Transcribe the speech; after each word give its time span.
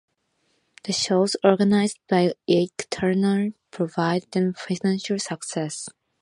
The 0.85 0.93
shows, 0.93 1.35
organized 1.43 1.99
by 2.09 2.33
Ike 2.49 2.87
Turner, 2.89 3.51
provided 3.69 4.31
them 4.31 4.55
financial 4.55 5.19
success. 5.19 5.89